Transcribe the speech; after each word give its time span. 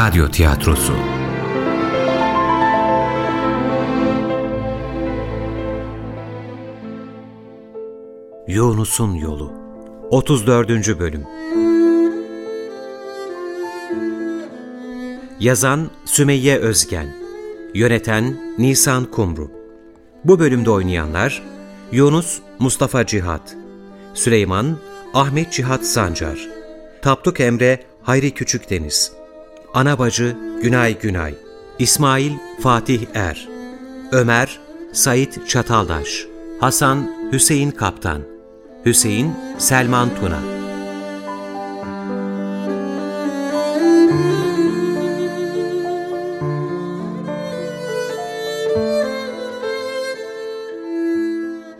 Radyo 0.00 0.30
Tiyatrosu 0.30 0.92
Yunus'un 8.48 9.14
Yolu 9.14 9.52
34. 10.10 10.98
Bölüm 10.98 11.26
Yazan 15.40 15.90
Sümeyye 16.04 16.58
Özgen 16.58 17.14
Yöneten 17.74 18.54
Nisan 18.58 19.04
Kumru 19.04 19.50
Bu 20.24 20.38
bölümde 20.38 20.70
oynayanlar 20.70 21.42
Yunus 21.92 22.38
Mustafa 22.58 23.06
Cihat 23.06 23.56
Süleyman 24.14 24.78
Ahmet 25.14 25.52
Cihat 25.52 25.86
Sancar 25.86 26.48
Tapduk 27.02 27.40
Emre 27.40 27.84
Hayri 28.02 28.30
Küçükdeniz 28.30 29.19
Ana 29.74 29.98
bacı 29.98 30.36
Günay 30.62 30.98
Günay 30.98 31.34
İsmail 31.78 32.32
Fatih 32.60 33.06
Er 33.14 33.48
Ömer 34.12 34.58
Sait 34.92 35.48
Çataldaş 35.48 36.26
Hasan 36.60 37.10
Hüseyin 37.32 37.70
Kaptan 37.70 38.22
Hüseyin 38.86 39.32
Selman 39.58 40.08
Tuna 40.20 40.38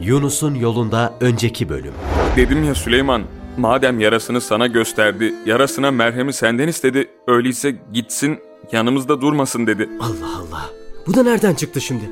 Yunus'un 0.01 0.55
yolunda 0.55 1.15
önceki 1.21 1.69
bölüm. 1.69 1.93
Dedim 2.37 2.65
ya 2.65 2.75
Süleyman, 2.75 3.23
madem 3.59 4.01
yarasını 4.01 4.41
sana 4.41 4.67
gösterdi, 4.67 5.35
yarasına 5.47 5.91
merhemi 5.91 6.33
senden 6.33 6.69
istedi, 6.69 7.09
öyleyse 7.27 7.77
gitsin 7.93 8.39
yanımızda 8.73 9.21
durmasın 9.21 9.67
dedi. 9.67 9.89
Allah 10.01 10.39
Allah. 10.39 10.71
Bu 11.07 11.15
da 11.15 11.23
nereden 11.23 11.55
çıktı 11.55 11.81
şimdi? 11.81 12.11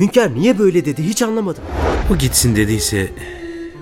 Hünkar 0.00 0.34
niye 0.34 0.58
böyle 0.58 0.84
dedi 0.84 1.02
hiç 1.02 1.22
anlamadım. 1.22 1.62
O 2.14 2.16
gitsin 2.18 2.56
dediyse 2.56 3.08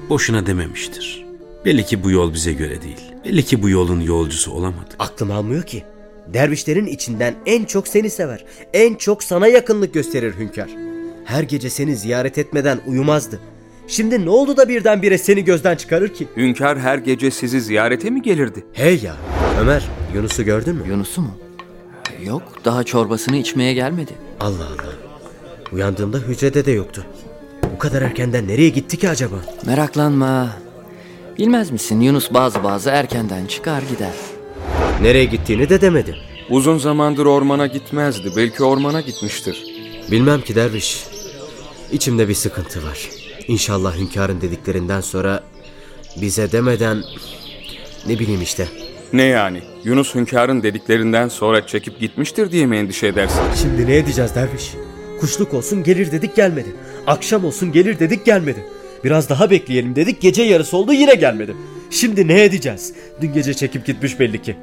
boşuna 0.09 0.47
dememiştir. 0.47 1.27
Belli 1.65 1.87
ki 1.87 2.05
bu 2.05 2.11
yol 2.11 2.35
bize 2.35 2.53
göre 2.53 2.83
değil. 2.83 3.01
Belli 3.25 3.43
ki 3.43 3.63
bu 3.63 3.69
yolun 3.69 4.01
yolcusu 4.01 4.53
olamadı. 4.53 4.95
Aklım 4.99 5.31
almıyor 5.31 5.63
ki. 5.63 5.85
Dervişlerin 6.35 6.87
içinden 6.87 7.35
en 7.47 7.65
çok 7.65 7.89
seni 7.89 8.11
sever. 8.11 8.45
En 8.73 8.95
çok 8.95 9.23
sana 9.23 9.47
yakınlık 9.47 9.95
gösterir 9.95 10.35
hünkâr. 10.39 10.71
Her 11.25 11.43
gece 11.43 11.71
seni 11.71 11.97
ziyaret 11.97 12.39
etmeden 12.39 12.81
uyumazdı. 12.87 13.41
Şimdi 13.89 14.25
ne 14.25 14.31
oldu 14.31 14.57
da 14.57 14.69
birdenbire 14.69 15.19
seni 15.19 15.45
gözden 15.45 15.77
çıkarır 15.77 16.09
ki? 16.15 16.29
Hünkar 16.37 16.79
her 16.79 16.99
gece 16.99 17.31
sizi 17.31 17.61
ziyarete 17.61 18.11
mi 18.11 18.23
gelirdi? 18.23 18.65
Hey 18.73 19.01
ya 19.03 19.17
Ömer 19.61 19.89
Yunus'u 20.15 20.43
gördün 20.43 20.75
mü? 20.77 20.83
Yunus'u 20.89 21.21
mu? 21.21 21.31
Yok, 22.25 22.43
daha 22.65 22.85
çorbasını 22.85 23.37
içmeye 23.37 23.75
gelmedi. 23.75 24.13
Allah 24.41 24.65
Allah. 24.65 24.93
Uyandığımda 25.73 26.19
hücrede 26.19 26.65
de 26.65 26.71
yoktu. 26.71 27.05
Bu 27.75 27.79
kadar 27.79 28.03
erkenden 28.03 28.49
nereye 28.49 28.69
gitti 28.69 28.97
ki 28.97 29.09
acaba? 29.09 29.37
Meraklanma. 29.67 30.49
Bilmez 31.39 31.71
misin 31.71 32.01
Yunus 32.01 32.33
bazı 32.35 32.65
bazı 32.65 32.91
erkenden 32.91 33.47
çıkar 33.47 33.83
gider. 33.83 34.15
Nereye 35.03 35.25
gittiğini 35.25 35.69
de 35.69 35.81
demedi. 35.81 36.17
Uzun 36.51 36.79
zamandır 36.79 37.27
ormana 37.27 37.67
gitmezdi. 37.67 38.33
Belki 38.37 38.65
ormana 38.65 39.01
gitmiştir. 39.01 39.65
Bilmem 40.11 40.41
ki 40.41 40.55
derviş. 40.55 41.05
İçimde 41.93 42.29
bir 42.29 42.35
sıkıntı 42.35 42.83
var. 42.85 43.18
İnşallah 43.49 43.99
hünkârın 43.99 44.41
dediklerinden 44.41 45.01
sonra 45.01 45.43
bize 46.21 46.53
demeden 46.53 47.03
ne 48.07 48.19
bileyim 48.19 48.43
işte. 48.43 48.69
Ne 49.13 49.23
yani? 49.23 49.63
Yunus 49.85 50.15
hünkârın 50.15 50.63
dediklerinden 50.63 51.29
sonra 51.29 51.67
çekip 51.67 52.01
gitmiştir 52.01 52.51
diye 52.53 52.67
mi 52.67 52.77
endişe 52.77 53.07
edersin? 53.07 53.43
Şimdi 53.63 53.87
ne 53.87 53.97
edeceğiz 53.97 54.35
derviş? 54.35 54.73
Kuşluk 55.21 55.55
olsun 55.55 55.83
gelir 55.83 56.13
dedik 56.13 56.37
gelmedi. 56.37 56.69
Akşam 57.07 57.45
olsun 57.45 57.73
gelir 57.73 57.99
dedik 57.99 58.25
gelmedi. 58.25 58.65
Biraz 59.05 59.29
daha 59.29 59.51
bekleyelim 59.51 59.97
dedik 59.97 60.21
gece 60.21 60.43
yarısı 60.43 60.77
oldu 60.77 60.93
yine 60.93 61.15
gelmedi. 61.15 61.57
Şimdi 61.91 62.29
ne 62.29 62.45
edeceğiz? 62.45 62.95
Dün 63.21 63.33
gece 63.33 63.55
çekip 63.55 63.87
gitmiş 63.87 64.21
belli 64.21 64.43
ki. 64.43 64.57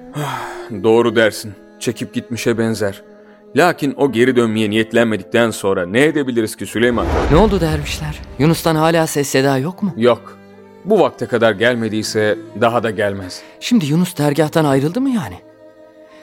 Doğru 0.83 1.15
dersin. 1.15 1.53
Çekip 1.79 2.13
gitmişe 2.13 2.57
benzer. 2.57 3.01
Lakin 3.55 3.93
o 3.97 4.11
geri 4.11 4.35
dönmeye 4.35 4.69
niyetlenmedikten 4.69 5.51
sonra 5.51 5.85
ne 5.85 6.03
edebiliriz 6.03 6.55
ki 6.55 6.65
Süleyman? 6.65 7.07
Ne 7.31 7.37
oldu 7.37 7.61
dervişler? 7.61 8.19
Yunus'tan 8.39 8.75
hala 8.75 9.07
ses 9.07 9.29
seda 9.29 9.57
yok 9.57 9.83
mu? 9.83 9.93
Yok. 9.97 10.37
Bu 10.85 10.99
vakte 10.99 11.25
kadar 11.25 11.51
gelmediyse 11.51 12.37
daha 12.61 12.83
da 12.83 12.91
gelmez. 12.91 13.41
Şimdi 13.59 13.85
Yunus 13.85 14.17
dergahtan 14.17 14.65
ayrıldı 14.65 15.01
mı 15.01 15.09
yani? 15.09 15.35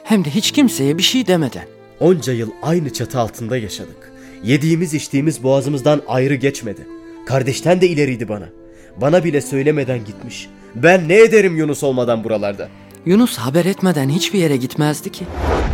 Hem 0.05 0.25
de 0.25 0.31
hiç 0.31 0.53
kimseye 0.53 0.99
bir 0.99 1.03
şey 1.03 1.27
demeden. 1.27 1.65
Onca 2.01 2.33
yıl 2.33 2.51
aynı 2.63 2.93
çatı 2.93 3.19
altında 3.19 3.57
yaşadık. 3.57 4.13
Yediğimiz 4.45 4.95
içtiğimiz 4.95 5.43
boğazımızdan 5.43 6.03
ayrı 6.09 6.35
geçmedi. 6.35 6.87
Kardeşten 7.27 7.81
de 7.81 7.89
ileriydi 7.89 8.29
bana. 8.29 8.49
Bana 8.97 9.25
bile 9.25 9.41
söylemeden 9.41 10.05
gitmiş. 10.05 10.49
Ben 10.75 11.09
ne 11.09 11.17
ederim 11.17 11.57
Yunus 11.57 11.83
olmadan 11.83 12.25
buralarda? 12.25 12.69
Yunus 13.07 13.39
haber 13.39 13.65
etmeden 13.65 14.09
hiçbir 14.09 14.39
yere 14.39 14.57
gitmezdi 14.57 15.13
ki. 15.13 15.25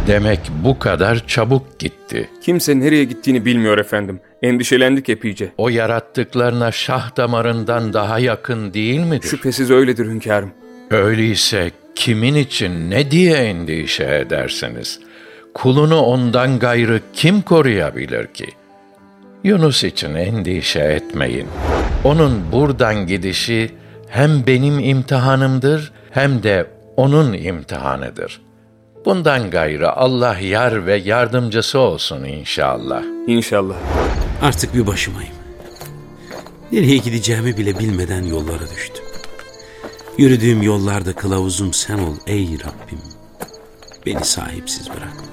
Demek 0.06 0.41
bu 0.65 0.78
kadar 0.78 1.27
çabuk 1.27 1.78
gitti. 1.78 2.31
Kimse 2.43 2.81
nereye 2.81 3.05
gittiğini 3.05 3.44
bilmiyor 3.44 3.78
efendim. 3.78 4.21
Endişelendik 4.43 5.09
epeyce. 5.09 5.53
O 5.59 5.69
yarattıklarına 5.69 6.72
şah 6.72 7.16
damarından 7.16 7.93
daha 7.93 8.19
yakın 8.19 8.75
değil 8.75 9.00
midir? 9.00 9.28
Şüphesiz 9.28 9.71
öyledir 9.71 10.06
hünkârım. 10.06 10.50
Öyleyse 10.91 11.71
kimin 11.94 12.34
için 12.34 12.91
ne 12.91 13.11
diye 13.11 13.37
endişe 13.37 14.05
edersiniz? 14.27 15.00
Kulunu 15.55 16.00
ondan 16.00 16.59
gayrı 16.59 17.00
kim 17.12 17.43
koruyabilir 17.43 18.27
ki? 18.27 18.47
Yunus 19.45 19.84
için 19.84 20.15
endişe 20.15 20.81
etmeyin. 20.81 21.47
Onun 22.05 22.53
buradan 22.53 23.06
gidişi 23.06 23.71
hem 24.09 24.47
benim 24.47 24.78
imtihanımdır 24.78 25.93
hem 26.10 26.43
de 26.43 26.66
onun 26.98 27.32
imtihanıdır. 27.32 28.41
Bundan 29.04 29.50
gayrı 29.50 29.92
Allah 29.92 30.38
yar 30.38 30.86
ve 30.86 30.97
yardımcısı 30.97 31.78
olsun 31.78 32.25
inşallah. 32.25 33.03
İnşallah. 33.26 33.76
Artık 34.42 34.75
bir 34.75 34.86
başımayım. 34.86 35.34
Nereye 36.72 36.97
gideceğimi 36.97 37.56
bile 37.56 37.78
bilmeden 37.78 38.22
yollara 38.22 38.70
düştüm. 38.76 39.04
Yürüdüğüm 40.19 40.62
yollarda 40.62 41.12
kılavuzum 41.12 41.72
sen 41.72 41.98
ol 41.98 42.14
ey 42.26 42.59
Rabbim. 42.59 43.00
Beni 44.06 44.25
sahipsiz 44.25 44.88
bırakma. 44.91 45.28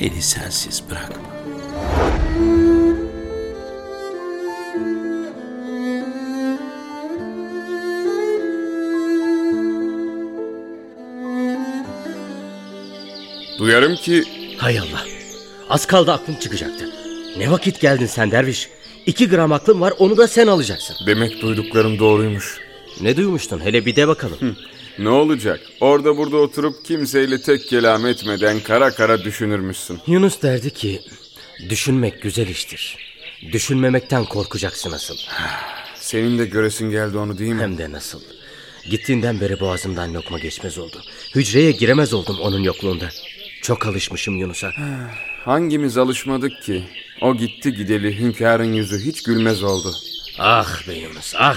Beni 0.00 0.22
sensiz 0.22 0.82
bırakma. 0.90 1.37
Duyarım 13.68 13.96
ki 13.96 14.24
Hay 14.58 14.78
Allah. 14.78 15.06
Az 15.70 15.86
kaldı 15.86 16.12
aklım 16.12 16.36
çıkacaktı. 16.36 16.90
Ne 17.38 17.50
vakit 17.50 17.80
geldin 17.80 18.06
sen 18.06 18.30
derviş? 18.30 18.68
İki 19.06 19.28
gram 19.28 19.52
aklım 19.52 19.80
var 19.80 19.94
onu 19.98 20.16
da 20.16 20.28
sen 20.28 20.46
alacaksın. 20.46 20.96
demek 21.06 21.42
duyduklarım 21.42 21.98
doğruymuş. 21.98 22.58
Ne 23.00 23.16
duymuştun 23.16 23.60
hele 23.64 23.86
bir 23.86 23.96
de 23.96 24.08
bakalım. 24.08 24.56
Ne 24.98 25.08
olacak? 25.08 25.60
Orada 25.80 26.16
burada 26.16 26.36
oturup 26.36 26.84
kimseyle 26.84 27.40
tek 27.42 27.68
kelam 27.68 28.06
etmeden 28.06 28.60
kara 28.60 28.90
kara 28.90 29.24
düşünürmüşsün. 29.24 30.00
Yunus 30.06 30.42
derdi 30.42 30.70
ki 30.70 31.00
düşünmek 31.68 32.22
güzel 32.22 32.48
iştir. 32.48 32.96
Düşünmemekten 33.52 34.24
korkacaksın 34.24 34.92
asıl. 34.92 35.16
Senin 35.94 36.38
de 36.38 36.44
göresin 36.46 36.90
geldi 36.90 37.18
onu 37.18 37.38
değil 37.38 37.52
mi? 37.52 37.62
Hem 37.62 37.78
de 37.78 37.92
nasıl. 37.92 38.20
Gittiğinden 38.90 39.40
beri 39.40 39.60
boğazımdan 39.60 40.14
lokma 40.14 40.38
geçmez 40.38 40.78
oldu. 40.78 41.02
Hücreye 41.34 41.70
giremez 41.70 42.14
oldum 42.14 42.36
onun 42.40 42.62
yokluğunda. 42.62 43.08
Çok 43.62 43.86
alışmışım 43.86 44.36
Yunus'a. 44.36 44.72
Hangimiz 45.44 45.98
alışmadık 45.98 46.62
ki? 46.62 46.84
O 47.22 47.36
gitti 47.36 47.72
gideli 47.72 48.18
hünkârın 48.18 48.72
yüzü 48.72 49.04
hiç 49.04 49.22
gülmez 49.22 49.62
oldu. 49.62 49.94
Ah 50.38 50.88
be 50.88 50.94
Yunus 50.94 51.34
ah. 51.38 51.56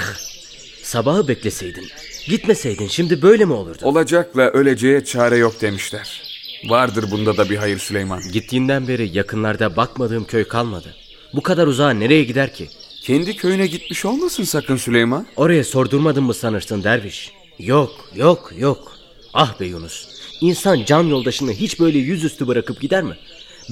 Sabahı 0.83 1.27
bekleseydin. 1.27 1.87
Gitmeseydin 2.27 2.87
şimdi 2.87 3.21
böyle 3.21 3.45
mi 3.45 3.53
olurdu? 3.53 3.79
Olacakla 3.83 4.41
öleceğe 4.41 5.05
çare 5.05 5.37
yok 5.37 5.61
demişler. 5.61 6.21
Vardır 6.69 7.05
bunda 7.11 7.37
da 7.37 7.49
bir 7.49 7.57
hayır 7.57 7.79
Süleyman. 7.79 8.21
Gittiğinden 8.31 8.87
beri 8.87 9.17
yakınlarda 9.17 9.75
bakmadığım 9.75 10.25
köy 10.25 10.43
kalmadı. 10.47 10.95
Bu 11.33 11.41
kadar 11.43 11.67
uzağa 11.67 11.89
nereye 11.89 12.23
gider 12.23 12.53
ki? 12.53 12.69
Kendi 13.03 13.35
köyüne 13.35 13.67
gitmiş 13.67 14.05
olmasın 14.05 14.43
sakın 14.43 14.77
Süleyman. 14.77 15.27
Oraya 15.35 15.63
sordurmadın 15.63 16.23
mı 16.23 16.33
sanırsın 16.33 16.83
derviş? 16.83 17.31
Yok, 17.59 18.09
yok, 18.15 18.51
yok. 18.57 18.90
Ah 19.33 19.59
be 19.59 19.65
Yunus. 19.65 20.07
İnsan 20.41 20.83
can 20.85 21.03
yoldaşını 21.03 21.51
hiç 21.51 21.79
böyle 21.79 21.97
yüzüstü 21.97 22.47
bırakıp 22.47 22.81
gider 22.81 23.03
mi? 23.03 23.15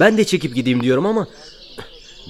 Ben 0.00 0.18
de 0.18 0.24
çekip 0.24 0.54
gideyim 0.54 0.82
diyorum 0.82 1.06
ama... 1.06 1.28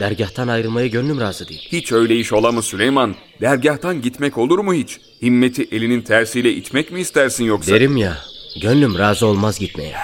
Dergahtan 0.00 0.49
ayrılmaya 0.49 0.87
gönlüm 0.87 1.21
razı 1.21 1.49
değil. 1.49 1.69
Hiç 1.73 1.93
öyle 1.93 2.17
iş 2.17 2.32
ola 2.32 2.53
mı 2.53 2.62
Süleyman? 2.62 3.15
Dergahtan 3.41 4.03
gitmek 4.03 4.38
olur 4.38 4.59
mu 4.59 4.75
hiç? 4.75 4.99
Himmeti 5.23 5.69
elinin 5.73 6.03
tersiyle 6.03 6.53
itmek 6.53 6.93
mi 6.93 7.00
istersin 7.00 7.44
yoksa? 7.44 7.73
Derim 7.73 7.97
ya, 7.97 8.19
gönlüm 8.62 8.99
razı 8.99 9.27
olmaz 9.27 9.59
gitmeye. 9.59 9.94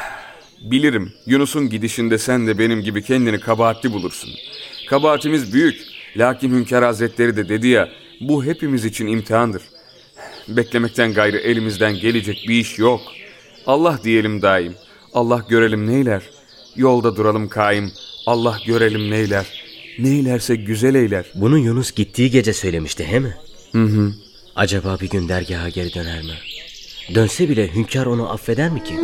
Bilirim 0.61 1.13
Yunus'un 1.27 1.69
gidişinde 1.69 2.19
sen 2.19 2.47
de 2.47 2.59
benim 2.59 2.83
gibi 2.83 3.03
kendini 3.03 3.41
kabahatli 3.41 3.93
bulursun. 3.93 4.31
Kabahatimiz 4.89 5.53
büyük. 5.53 5.81
Lakin 6.17 6.51
Hünkar 6.51 6.85
Hazretleri 6.85 7.37
de 7.37 7.49
dedi 7.49 7.69
ya 7.69 7.89
bu 8.21 8.45
hepimiz 8.45 8.85
için 8.85 9.07
imtihandır. 9.07 9.63
Beklemekten 10.49 11.13
gayrı 11.13 11.37
elimizden 11.39 11.95
gelecek 11.95 12.45
bir 12.49 12.55
iş 12.55 12.79
yok. 12.79 13.01
Allah 13.67 14.01
diyelim 14.05 14.43
daim. 14.43 14.75
Allah 15.15 15.45
görelim 15.49 15.87
neyler. 15.87 16.23
Yolda 16.77 17.17
duralım 17.17 17.49
kaim. 17.49 17.93
Allah 18.27 18.59
görelim 18.67 19.11
neyler. 19.11 19.47
Neylerse 19.99 20.57
güzel 20.57 20.95
eyler. 20.95 21.25
Bunu 21.35 21.59
Yunus 21.59 21.93
gittiği 21.93 22.31
gece 22.31 22.53
söylemişti 22.53 23.05
he 23.05 23.19
mi? 23.19 23.37
Hı 23.73 23.83
hı. 23.85 24.13
Acaba 24.57 24.99
bir 25.01 25.11
gün 25.11 25.29
dergaha 25.29 25.69
geri 25.69 25.95
döner 25.95 26.23
mi? 26.23 26.35
Dönse 27.15 27.49
bile 27.49 27.75
hünkâr 27.75 28.07
onu 28.07 28.33
affeder 28.33 28.71
mi 28.71 28.85
ki? 28.85 28.95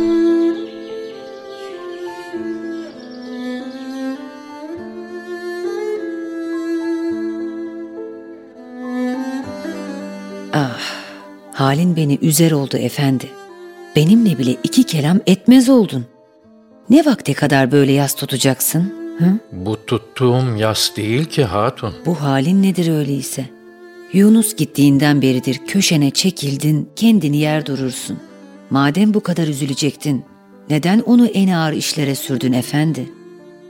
Halin 11.73 11.95
beni 11.95 12.17
üzer 12.21 12.51
oldu 12.51 12.77
efendi. 12.77 13.25
Benimle 13.95 14.37
bile 14.37 14.55
iki 14.63 14.83
kelam 14.83 15.19
etmez 15.27 15.69
oldun. 15.69 16.05
Ne 16.89 17.05
vakte 17.05 17.33
kadar 17.33 17.71
böyle 17.71 17.91
yas 17.91 18.15
tutacaksın? 18.15 18.93
Hı? 19.17 19.39
Bu 19.51 19.85
tuttuğum 19.85 20.55
yas 20.57 20.95
değil 20.97 21.25
ki 21.25 21.43
hatun. 21.43 21.93
Bu 22.05 22.21
halin 22.21 22.63
nedir 22.63 22.91
öyleyse? 22.91 23.45
Yunus 24.13 24.55
gittiğinden 24.55 25.21
beridir 25.21 25.59
köşene 25.67 26.11
çekildin, 26.11 26.89
kendini 26.95 27.37
yer 27.37 27.65
durursun. 27.65 28.17
Madem 28.69 29.13
bu 29.13 29.19
kadar 29.19 29.47
üzülecektin, 29.47 30.25
neden 30.69 30.99
onu 30.99 31.25
en 31.27 31.47
ağır 31.47 31.73
işlere 31.73 32.15
sürdün 32.15 32.53
efendi? 32.53 33.09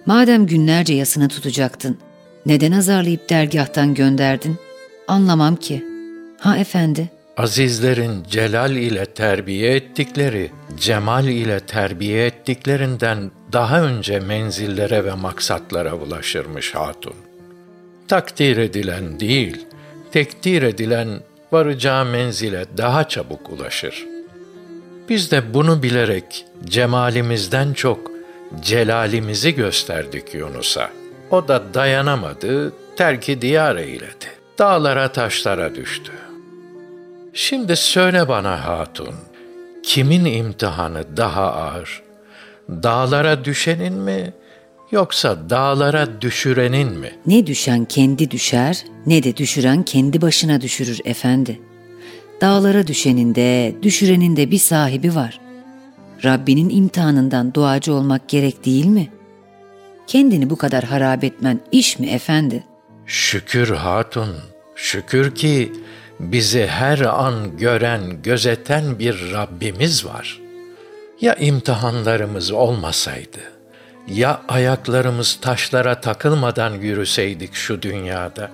Madem 0.06 0.46
günlerce 0.46 0.94
yasını 0.94 1.28
tutacaktın, 1.28 1.98
neden 2.46 2.72
azarlayıp 2.72 3.30
dergahtan 3.30 3.94
gönderdin? 3.94 4.56
Anlamam 5.08 5.56
ki. 5.56 5.84
Ha 6.40 6.58
efendi, 6.58 7.10
Azizlerin 7.38 8.24
celal 8.30 8.76
ile 8.76 9.06
terbiye 9.06 9.76
ettikleri, 9.76 10.52
cemal 10.78 11.28
ile 11.28 11.60
terbiye 11.60 12.26
ettiklerinden 12.26 13.32
daha 13.52 13.82
önce 13.82 14.20
menzillere 14.20 15.06
ve 15.06 15.14
maksatlara 15.14 15.94
ulaşırmış 15.94 16.76
hatun. 16.76 17.14
Takdir 18.08 18.58
edilen 18.58 19.20
değil, 19.20 19.66
tekdir 20.12 20.62
edilen 20.62 21.20
varacağı 21.52 22.06
menzile 22.06 22.66
daha 22.78 23.08
çabuk 23.08 23.50
ulaşır. 23.50 24.06
Biz 25.10 25.32
de 25.32 25.54
bunu 25.54 25.84
bilerek 25.84 26.46
cemalimizden 26.66 27.74
çok 27.74 28.12
celalimizi 28.62 29.56
gösterdik 29.56 30.34
Yunus'a. 30.34 30.90
O 31.32 31.48
da 31.48 31.74
dayanamadı, 31.74 32.74
terki 32.96 33.42
diyar 33.42 33.76
eyledi. 33.76 34.26
Dağlara 34.60 35.12
taşlara 35.12 35.76
düştü. 35.76 36.12
Şimdi 37.34 37.76
söyle 37.76 38.28
bana 38.28 38.66
hatun, 38.66 39.16
kimin 39.84 40.26
imtihanı 40.26 41.18
daha 41.18 41.54
ağır? 41.54 42.04
Dağlara 42.70 43.46
düşenin 43.46 43.94
mi 43.94 44.34
yoksa 44.92 45.50
dağlara 45.50 46.22
düşürenin 46.22 47.00
mi? 47.00 47.12
ne 47.26 47.48
düşen 47.48 47.86
kendi 47.86 48.32
düşer, 48.32 48.84
ne 49.06 49.24
de 49.24 49.38
düşüren 49.38 49.84
kendi 49.84 50.22
başına 50.22 50.62
düşürür 50.62 51.00
efendi. 51.06 51.60
Dağlara 52.42 52.88
düşenin 52.88 53.36
de, 53.36 53.76
düşürenin 53.82 54.38
de 54.38 54.52
bir 54.52 54.58
sahibi 54.58 55.16
var. 55.16 55.40
Rabbinin 56.24 56.70
imtihanından 56.70 57.54
duacı 57.54 57.94
olmak 57.94 58.30
gerek 58.30 58.66
değil 58.66 58.86
mi? 58.86 59.10
Kendini 60.08 60.50
bu 60.50 60.56
kadar 60.56 60.84
harap 60.84 61.24
etmen 61.24 61.60
iş 61.72 62.00
mi 62.00 62.08
efendi? 62.08 62.64
Şükür 63.06 63.70
hatun, 63.70 64.36
şükür 64.76 65.36
ki 65.36 65.72
bizi 66.32 66.68
her 66.68 67.00
an 67.00 67.58
gören, 67.58 68.22
gözeten 68.24 69.00
bir 69.00 69.32
Rabbimiz 69.34 70.06
var. 70.06 70.40
Ya 71.22 71.36
imtihanlarımız 71.36 72.52
olmasaydı, 72.52 73.40
ya 74.08 74.42
ayaklarımız 74.48 75.40
taşlara 75.42 76.02
takılmadan 76.02 76.74
yürüseydik 76.74 77.54
şu 77.54 77.82
dünyada, 77.82 78.52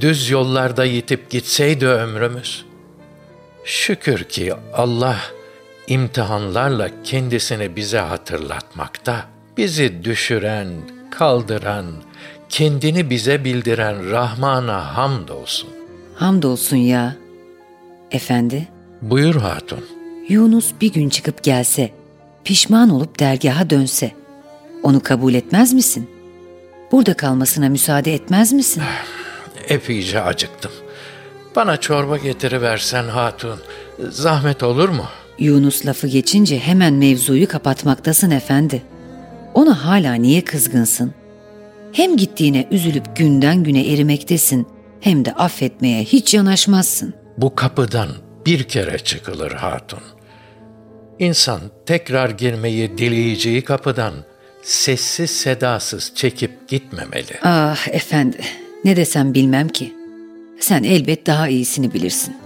düz 0.00 0.30
yollarda 0.30 0.84
yitip 0.84 1.30
gitseydi 1.30 1.86
ömrümüz. 1.86 2.64
Şükür 3.64 4.24
ki 4.24 4.54
Allah 4.74 5.16
imtihanlarla 5.86 6.90
kendisini 7.04 7.76
bize 7.76 7.98
hatırlatmakta. 7.98 9.24
Bizi 9.56 10.04
düşüren, 10.04 10.68
kaldıran, 11.10 11.86
kendini 12.48 13.10
bize 13.10 13.44
bildiren 13.44 14.10
Rahman'a 14.10 14.96
hamdolsun. 14.96 15.77
Hamdolsun 16.18 16.76
ya. 16.76 17.16
Efendi, 18.10 18.68
Buyur 19.02 19.34
hatun. 19.34 19.84
Yunus 20.28 20.72
bir 20.80 20.92
gün 20.92 21.08
çıkıp 21.08 21.42
gelse, 21.42 21.90
pişman 22.44 22.90
olup 22.90 23.18
dergaha 23.20 23.70
dönse, 23.70 24.12
onu 24.82 25.02
kabul 25.02 25.34
etmez 25.34 25.72
misin? 25.72 26.10
Burada 26.92 27.14
kalmasına 27.14 27.68
müsaade 27.68 28.14
etmez 28.14 28.52
misin? 28.52 28.82
Epeyce 29.68 30.20
acıktım. 30.22 30.72
Bana 31.56 31.76
çorba 31.76 32.16
getiriversen 32.16 33.04
hatun. 33.04 33.60
Zahmet 34.08 34.62
olur 34.62 34.88
mu? 34.88 35.04
Yunus 35.38 35.86
lafı 35.86 36.06
geçince 36.06 36.58
hemen 36.58 36.94
mevzuyu 36.94 37.48
kapatmaktasın 37.48 38.30
efendi. 38.30 38.82
Ona 39.54 39.84
hala 39.84 40.14
niye 40.14 40.44
kızgınsın? 40.44 41.12
Hem 41.92 42.16
gittiğine 42.16 42.68
üzülüp 42.70 43.16
günden 43.16 43.64
güne 43.64 43.92
erimektesin, 43.92 44.66
hem 45.00 45.24
de 45.24 45.32
affetmeye 45.32 46.04
hiç 46.04 46.34
yanaşmazsın. 46.34 47.14
Bu 47.38 47.54
kapıdan 47.54 48.08
bir 48.46 48.62
kere 48.62 48.98
çıkılır 48.98 49.52
hatun. 49.52 50.02
İnsan 51.18 51.60
tekrar 51.86 52.30
girmeyi 52.30 52.98
dileyeceği 52.98 53.62
kapıdan 53.64 54.12
sessiz 54.62 55.30
sedasız 55.30 56.12
çekip 56.14 56.68
gitmemeli. 56.68 57.38
Ah 57.42 57.88
efendi, 57.88 58.36
ne 58.84 58.96
desem 58.96 59.34
bilmem 59.34 59.68
ki. 59.68 59.94
Sen 60.60 60.82
elbet 60.82 61.26
daha 61.26 61.48
iyisini 61.48 61.94
bilirsin. 61.94 62.36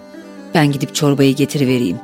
Ben 0.54 0.72
gidip 0.72 0.94
çorbayı 0.94 1.36
getirivereyim. 1.36 1.98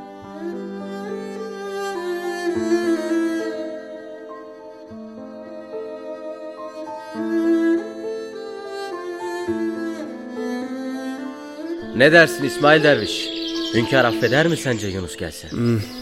Ne 11.99 12.11
dersin 12.11 12.43
İsmail 12.43 12.83
Derviş? 12.83 13.29
Hünkâr 13.73 14.05
affeder 14.05 14.47
mi 14.47 14.57
sence 14.57 14.87
Yunus 14.87 15.17
gelse? 15.17 15.47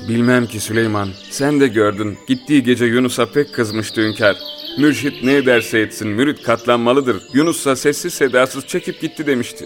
Bilmem 0.07 0.47
ki 0.47 0.59
Süleyman. 0.59 1.09
Sen 1.29 1.59
de 1.59 1.67
gördün. 1.67 2.17
Gittiği 2.27 2.63
gece 2.63 2.85
Yunus'a 2.85 3.25
pek 3.31 3.53
kızmıştı 3.53 4.01
hünkâr. 4.01 4.37
Mürşit 4.79 5.23
ne 5.23 5.33
ederse 5.33 5.79
etsin 5.79 6.07
mürit 6.07 6.43
katlanmalıdır. 6.43 7.23
Yunus'a 7.33 7.75
sessiz 7.75 8.13
sedasız 8.13 8.67
çekip 8.67 9.01
gitti 9.01 9.27
demişti. 9.27 9.65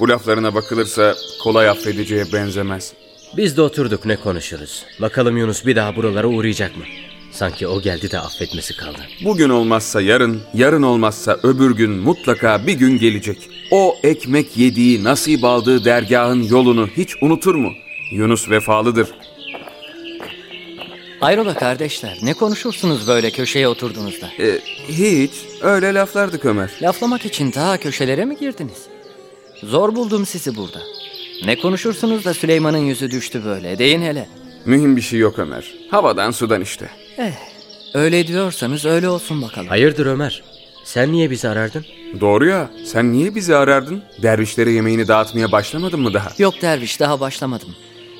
Bu 0.00 0.08
laflarına 0.08 0.54
bakılırsa 0.54 1.14
kolay 1.42 1.68
affedeceğe 1.68 2.24
benzemez. 2.32 2.92
Biz 3.36 3.56
de 3.56 3.62
oturduk 3.62 4.04
ne 4.04 4.16
konuşuruz. 4.16 4.84
Bakalım 5.00 5.36
Yunus 5.36 5.66
bir 5.66 5.76
daha 5.76 5.96
buralara 5.96 6.26
uğrayacak 6.26 6.76
mı? 6.76 6.84
Sanki 7.32 7.66
o 7.66 7.80
geldi 7.82 8.10
de 8.10 8.18
affetmesi 8.20 8.76
kaldı. 8.76 8.98
Bugün 9.24 9.48
olmazsa 9.48 10.00
yarın, 10.00 10.42
yarın 10.54 10.82
olmazsa 10.82 11.38
öbür 11.42 11.70
gün 11.70 11.90
mutlaka 11.90 12.66
bir 12.66 12.72
gün 12.72 12.98
gelecek. 12.98 13.38
O 13.70 13.96
ekmek 14.02 14.56
yediği, 14.56 15.04
nasip 15.04 15.44
aldığı 15.44 15.84
dergahın 15.84 16.42
yolunu 16.42 16.86
hiç 16.96 17.22
unutur 17.22 17.54
mu? 17.54 17.72
Yunus 18.12 18.50
vefalıdır. 18.50 19.08
Hayrola 21.20 21.54
kardeşler 21.54 22.18
ne 22.22 22.34
konuşursunuz 22.34 23.08
böyle 23.08 23.30
köşeye 23.30 23.68
oturduğunuzda? 23.68 24.26
E, 24.40 24.58
hiç, 24.88 25.30
öyle 25.62 25.94
laflardık 25.94 26.44
Ömer. 26.44 26.70
Laflamak 26.82 27.26
için 27.26 27.52
daha 27.52 27.76
köşelere 27.76 28.24
mi 28.24 28.36
girdiniz? 28.40 28.86
Zor 29.62 29.96
buldum 29.96 30.26
sizi 30.26 30.56
burada. 30.56 30.82
Ne 31.44 31.56
konuşursunuz 31.58 32.24
da 32.24 32.34
Süleyman'ın 32.34 32.78
yüzü 32.78 33.10
düştü 33.10 33.44
böyle 33.44 33.78
deyin 33.78 34.02
hele. 34.02 34.28
Mühim 34.64 34.96
bir 34.96 35.00
şey 35.02 35.18
yok 35.18 35.38
Ömer. 35.38 35.74
Havadan 35.90 36.30
sudan 36.30 36.60
işte. 36.60 36.90
Eh 37.20 37.32
öyle 37.94 38.26
diyorsanız 38.26 38.84
öyle 38.84 39.08
olsun 39.08 39.42
bakalım. 39.42 39.68
Hayırdır 39.68 40.06
Ömer? 40.06 40.42
Sen 40.84 41.12
niye 41.12 41.30
bizi 41.30 41.48
arardın? 41.48 41.84
Doğru 42.20 42.46
ya, 42.46 42.70
sen 42.84 43.12
niye 43.12 43.34
bizi 43.34 43.56
arardın? 43.56 44.02
Dervişlere 44.22 44.70
yemeğini 44.70 45.08
dağıtmaya 45.08 45.52
başlamadın 45.52 46.00
mı 46.00 46.14
daha? 46.14 46.32
Yok 46.38 46.62
derviş 46.62 47.00
daha 47.00 47.20
başlamadım. 47.20 47.68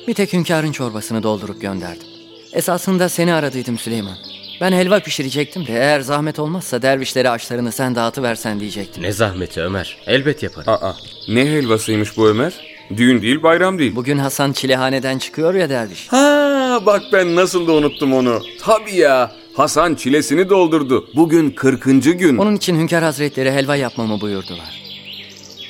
Bir 0.07 0.13
tek 0.13 0.33
hünkârın 0.33 0.71
çorbasını 0.71 1.23
doldurup 1.23 1.61
gönderdim. 1.61 2.07
Esasında 2.53 3.09
seni 3.09 3.33
aradıydım 3.33 3.77
Süleyman. 3.77 4.17
Ben 4.61 4.71
helva 4.71 4.99
pişirecektim 4.99 5.67
de 5.67 5.73
eğer 5.73 6.01
zahmet 6.01 6.39
olmazsa 6.39 6.81
dervişlere 6.81 7.29
açlarını 7.29 7.71
sen 7.71 7.95
dağıtıversen 7.95 8.59
diyecektim. 8.59 9.03
Ne 9.03 9.11
zahmeti 9.11 9.61
Ömer? 9.61 9.97
Elbet 10.07 10.43
yaparım. 10.43 10.73
Aa, 10.73 10.93
ne 11.27 11.45
helvasıymış 11.45 12.17
bu 12.17 12.27
Ömer? 12.27 12.53
Düğün 12.97 13.21
değil, 13.21 13.43
bayram 13.43 13.79
değil. 13.79 13.95
Bugün 13.95 14.17
Hasan 14.17 14.51
çilehaneden 14.51 15.17
çıkıyor 15.17 15.53
ya 15.53 15.69
derviş. 15.69 16.07
Ha, 16.07 16.79
bak 16.85 17.03
ben 17.13 17.35
nasıl 17.35 17.67
da 17.67 17.71
unuttum 17.71 18.13
onu. 18.13 18.41
Tabii 18.61 18.95
ya. 18.95 19.31
Hasan 19.53 19.95
çilesini 19.95 20.49
doldurdu. 20.49 21.07
Bugün 21.15 21.49
40. 21.51 21.83
gün. 22.19 22.37
Onun 22.37 22.55
için 22.55 22.79
Hünkar 22.79 23.03
Hazretleri 23.03 23.51
helva 23.51 23.75
yapmamı 23.75 24.21
buyurdular. 24.21 24.81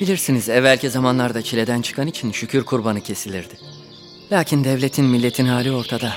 Bilirsiniz 0.00 0.48
evvelki 0.48 0.90
zamanlarda 0.90 1.42
çileden 1.42 1.82
çıkan 1.82 2.06
için 2.06 2.32
şükür 2.32 2.64
kurbanı 2.64 3.00
kesilirdi. 3.00 3.54
Lakin 4.32 4.64
devletin 4.64 5.04
milletin 5.04 5.46
hali 5.46 5.72
ortada. 5.72 6.12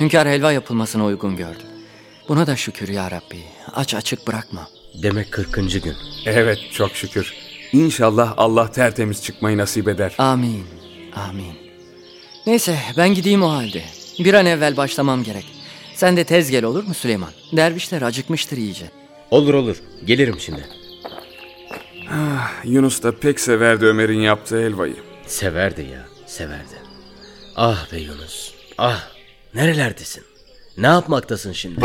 Hünkar 0.00 0.28
helva 0.28 0.52
yapılmasına 0.52 1.04
uygun 1.04 1.36
gördü. 1.36 1.62
Buna 2.28 2.46
da 2.46 2.56
şükür 2.56 2.88
ya 2.88 3.10
Rabbi. 3.10 3.38
Aç 3.74 3.94
açık 3.94 4.26
bırakma. 4.26 4.68
Demek 5.02 5.32
40. 5.32 5.54
gün. 5.54 5.94
Evet 6.26 6.58
çok 6.72 6.90
şükür. 6.96 7.34
İnşallah 7.74 8.34
Allah 8.36 8.70
tertemiz 8.72 9.22
çıkmayı 9.22 9.58
nasip 9.58 9.88
eder. 9.88 10.14
Amin. 10.18 10.64
Amin. 11.16 11.52
Neyse 12.46 12.78
ben 12.96 13.14
gideyim 13.14 13.42
o 13.42 13.50
halde. 13.50 13.82
Bir 14.18 14.34
an 14.34 14.46
evvel 14.46 14.76
başlamam 14.76 15.22
gerek. 15.22 15.44
Sen 15.94 16.16
de 16.16 16.24
tez 16.24 16.50
gel 16.50 16.64
olur 16.64 16.84
mu 16.84 16.94
Süleyman? 16.94 17.30
Dervişler 17.52 18.02
acıkmıştır 18.02 18.56
iyice. 18.56 18.90
Olur 19.30 19.54
olur. 19.54 19.76
Gelirim 20.04 20.40
şimdi. 20.40 20.66
Yunus 22.64 23.02
da 23.02 23.18
pek 23.18 23.40
severdi 23.40 23.86
Ömer'in 23.86 24.20
yaptığı 24.20 24.62
helvayı. 24.62 24.96
Severdi 25.26 25.80
ya. 25.82 26.06
Severdi. 26.26 26.82
Ah 27.56 27.92
be 27.92 27.98
Yunus. 27.98 28.54
Ah. 28.78 29.08
Nerelerdesin? 29.54 30.24
Ne 30.78 30.86
yapmaktasın 30.86 31.52
şimdi? 31.52 31.80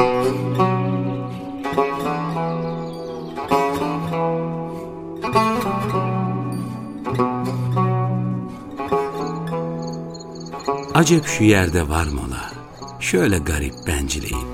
Acep 10.99 11.27
şu 11.27 11.43
yerde 11.43 11.89
var 11.89 12.05
mola. 12.05 12.51
Şöyle 12.99 13.37
garip 13.37 13.73
bencileyim. 13.87 14.47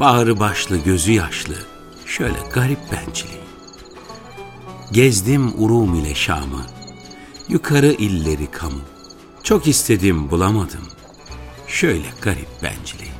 Bağrı 0.00 0.40
başlı 0.40 0.76
gözü 0.76 1.12
yaşlı. 1.12 1.54
Şöyle 2.06 2.38
garip 2.52 2.78
bencileyim. 2.92 3.44
Gezdim 4.92 5.64
Urum 5.64 5.94
ile 5.94 6.14
Şam'ı. 6.14 6.66
Yukarı 7.48 7.86
illeri 7.86 8.50
kamu. 8.50 8.80
Çok 9.42 9.66
istedim 9.66 10.30
bulamadım. 10.30 10.88
Şöyle 11.68 12.08
garip 12.22 12.48
bencileyim. 12.62 13.14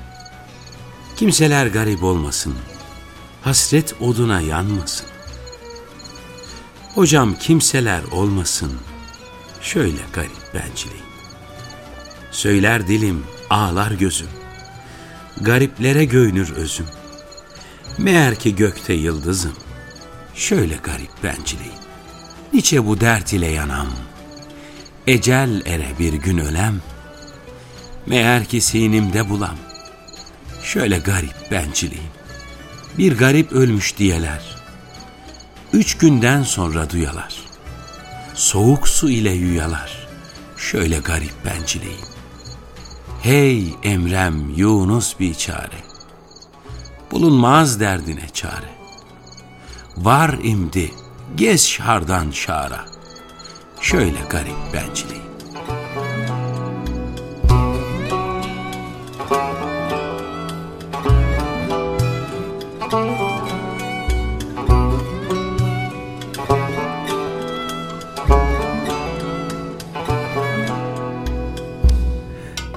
Kimseler 1.17 1.67
garip 1.67 2.05
olmasın. 2.05 2.55
Hasret 3.43 3.95
oduna 4.01 4.41
yanmasın. 4.41 5.07
Hocam 6.95 7.35
kimseler 7.35 8.03
olmasın. 8.13 8.73
Şöyle 9.61 10.01
garip 10.13 10.55
bencileyim. 10.55 11.06
Söyler 12.31 12.89
dilim, 12.89 13.25
ağlar 13.51 13.91
gözüm. 13.91 14.29
Gariplere 15.41 16.05
göynür 16.05 16.53
özüm. 16.53 16.87
Meğer 17.99 18.35
ki 18.35 18.57
gökte 18.57 18.93
yıldızım. 18.93 19.53
Şöyle 20.35 20.75
garip 20.75 21.23
bencileyim. 21.23 21.73
Niçe 22.53 22.87
bu 22.87 23.01
dert 23.01 23.33
ile 23.33 23.47
yanam. 23.47 23.89
Ecel 25.07 25.63
ere 25.67 25.89
bir 25.99 26.13
gün 26.13 26.39
ölem. 26.39 26.81
Meğer 28.07 28.45
ki 28.45 28.61
sinimde 28.61 29.29
bulam. 29.29 29.57
Şöyle 30.63 30.99
garip 30.99 31.51
bencileyim. 31.51 32.11
Bir 32.99 33.19
garip 33.19 33.53
ölmüş 33.53 33.97
diyeler. 33.99 34.57
Üç 35.73 35.99
günden 35.99 36.43
sonra 36.43 36.91
duyalar. 36.91 37.35
Soğuk 38.35 38.89
su 38.89 39.11
ile 39.11 39.31
yuyalar. 39.31 40.09
Şöyle 40.57 40.99
garip 40.99 41.45
bencileyim. 41.45 42.16
Hey 43.27 43.65
Emrem 43.83 44.51
Yunus 44.57 45.21
biçare. 45.21 45.83
Bulunmaz 47.11 47.81
derdine 47.81 48.29
çare. 48.33 48.71
Var 49.97 50.39
imdi 50.43 50.91
gez 51.37 51.69
şardan 51.69 52.31
şara. 52.31 52.85
Şöyle 53.81 54.19
garip 54.31 54.73
bencileyim. 54.73 55.26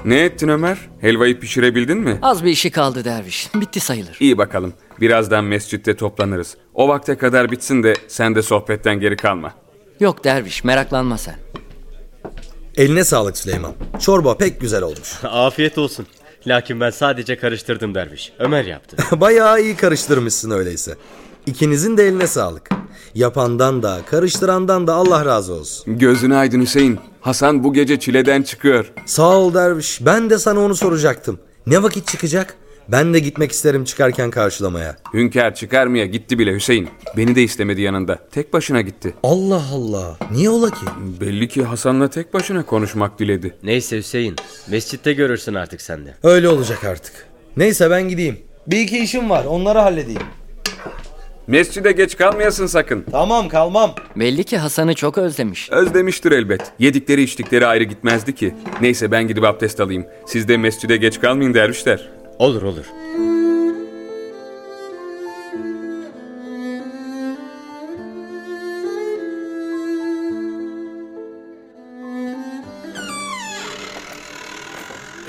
Ne 0.10 0.20
ettin 0.24 0.48
Ömer? 0.48 0.78
Helvayı 1.02 1.40
pişirebildin 1.40 1.98
mi? 1.98 2.20
Az 2.22 2.44
bir 2.44 2.50
işi 2.52 2.72
kaldı 2.72 3.06
derviş. 3.06 3.50
Bitti 3.56 3.80
sayılır. 3.80 4.18
İyi 4.20 4.38
bakalım. 4.38 4.74
Birazdan 5.02 5.44
mescitte 5.44 5.96
toplanırız. 5.96 6.58
O 6.74 6.88
vakte 6.88 7.18
kadar 7.18 7.52
bitsin 7.52 7.84
de 7.84 7.94
sen 8.08 8.36
de 8.36 8.42
sohbetten 8.42 9.00
geri 9.00 9.16
kalma. 9.16 9.54
Yok 10.00 10.24
derviş 10.24 10.64
meraklanma 10.64 11.18
sen. 11.18 11.36
Eline 12.78 13.04
sağlık 13.04 13.38
Süleyman. 13.38 13.74
Çorba 14.00 14.38
pek 14.38 14.62
güzel 14.62 14.82
olmuş. 14.84 15.20
Afiyet 15.24 15.78
olsun. 15.78 16.08
Lakin 16.48 16.80
ben 16.80 16.90
sadece 16.90 17.38
karıştırdım 17.38 17.96
derviş. 17.96 18.32
Ömer 18.40 18.66
yaptı. 18.66 18.98
Bayağı 19.22 19.62
iyi 19.62 19.76
karıştırmışsın 19.76 20.52
öyleyse. 20.52 20.96
İkinizin 21.50 21.98
de 21.98 22.08
eline 22.08 22.28
sağlık. 22.28 22.70
Yapandan 23.16 23.84
da 23.84 24.00
karıştırandan 24.10 24.88
da 24.88 24.94
Allah 24.94 25.26
razı 25.26 25.54
olsun. 25.54 25.98
Gözüne 25.98 26.36
aydın 26.36 26.62
Hüseyin. 26.62 27.00
Hasan 27.22 27.64
bu 27.64 27.74
gece 27.74 28.00
çileden 28.00 28.42
çıkıyor. 28.42 28.92
Sağ 29.06 29.38
ol 29.38 29.54
derviş. 29.54 30.06
Ben 30.06 30.30
de 30.30 30.38
sana 30.38 30.60
onu 30.60 30.76
soracaktım. 30.76 31.40
Ne 31.68 31.84
vakit 31.84 32.08
çıkacak? 32.08 32.56
Ben 32.88 33.14
de 33.14 33.20
gitmek 33.20 33.52
isterim 33.52 33.84
çıkarken 33.84 34.32
karşılamaya. 34.32 34.96
Hünkâr 35.14 35.56
çıkarmaya 35.56 36.06
gitti 36.06 36.40
bile 36.40 36.56
Hüseyin. 36.56 36.90
Beni 37.18 37.36
de 37.36 37.44
istemedi 37.44 37.82
yanında. 37.82 38.20
Tek 38.32 38.54
başına 38.54 38.82
gitti. 38.82 39.14
Allah 39.24 39.64
Allah. 39.74 40.18
Niye 40.32 40.50
ola 40.50 40.70
ki? 40.70 40.86
Belli 41.22 41.48
ki 41.48 41.64
Hasan'la 41.64 42.10
tek 42.10 42.34
başına 42.34 42.66
konuşmak 42.66 43.20
diledi. 43.20 43.56
Neyse 43.64 43.98
Hüseyin. 43.98 44.36
Mescitte 44.70 45.14
görürsün 45.14 45.54
artık 45.54 45.82
sen 45.82 46.06
de. 46.06 46.16
Öyle 46.24 46.50
olacak 46.50 46.84
artık. 46.84 47.14
Neyse 47.58 47.90
ben 47.90 48.10
gideyim. 48.10 48.38
Bir 48.68 48.80
iki 48.80 49.00
işim 49.00 49.30
var 49.30 49.46
onları 49.46 49.80
halledeyim. 49.80 50.22
Mescide 51.50 51.92
geç 51.92 52.18
kalmayasın 52.18 52.66
sakın. 52.66 53.06
Tamam 53.12 53.50
kalmam. 53.50 53.96
Belli 54.16 54.44
ki 54.44 54.58
Hasan'ı 54.58 54.94
çok 54.94 55.18
özlemiş. 55.18 55.70
Özlemiştir 55.72 56.32
elbet. 56.32 56.62
Yedikleri 56.80 57.22
içtikleri 57.24 57.68
ayrı 57.68 57.84
gitmezdi 57.84 58.36
ki. 58.36 58.56
Neyse 58.82 59.12
ben 59.12 59.28
gidip 59.28 59.44
abdest 59.44 59.80
alayım. 59.80 60.06
Siz 60.28 60.48
de 60.48 60.58
mescide 60.58 60.98
geç 60.98 61.22
kalmayın 61.22 61.54
dervişler. 61.54 62.10
Olur 62.40 62.62
olur. 62.62 62.86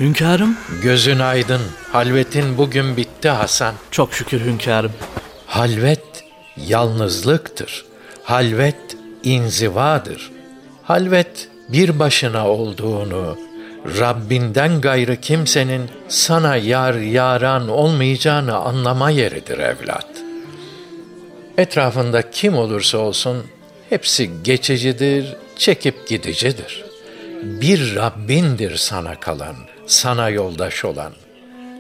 Hünkârım, 0.00 0.56
Gözün 0.82 1.18
aydın, 1.18 1.60
halvetin 1.92 2.58
bugün 2.58 2.96
bitti 2.96 3.28
Hasan. 3.28 3.74
çok 3.90 4.14
şükür 4.14 4.40
hünkârım. 4.40 4.92
Halvet 5.50 6.24
yalnızlıktır. 6.56 7.84
Halvet 8.22 8.96
inzivadır. 9.22 10.30
Halvet 10.82 11.48
bir 11.68 11.98
başına 11.98 12.48
olduğunu, 12.48 13.38
Rabbinden 13.98 14.80
gayrı 14.80 15.16
kimsenin 15.16 15.90
sana 16.08 16.56
yar 16.56 16.94
yaran 16.94 17.68
olmayacağını 17.68 18.56
anlama 18.56 19.10
yeridir 19.10 19.58
evlat. 19.58 20.06
Etrafında 21.58 22.30
kim 22.30 22.56
olursa 22.56 22.98
olsun 22.98 23.44
hepsi 23.88 24.30
geçicidir, 24.44 25.36
çekip 25.56 26.08
gidicidir. 26.08 26.84
Bir 27.42 27.94
Rabbindir 27.96 28.76
sana 28.76 29.20
kalan, 29.20 29.56
sana 29.86 30.28
yoldaş 30.28 30.84
olan. 30.84 31.12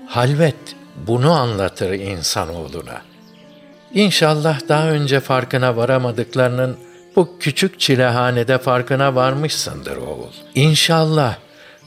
Halvet 0.08 0.76
bunu 1.06 1.32
anlatır 1.32 1.90
insanoğluna. 1.90 3.09
İnşallah 3.94 4.68
daha 4.68 4.90
önce 4.90 5.20
farkına 5.20 5.76
varamadıklarının 5.76 6.76
bu 7.16 7.38
küçük 7.40 7.80
çilehanede 7.80 8.58
farkına 8.58 9.14
varmışsındır 9.14 9.96
oğul. 9.96 10.32
İnşallah 10.54 11.36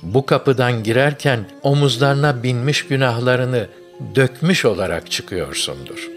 bu 0.01 0.25
kapıdan 0.25 0.83
girerken 0.83 1.39
omuzlarına 1.61 2.43
binmiş 2.43 2.87
günahlarını 2.87 3.67
dökmüş 4.15 4.65
olarak 4.65 5.11
çıkıyorsundur. 5.11 6.09